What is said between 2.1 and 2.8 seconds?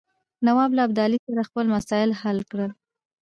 حل کړي.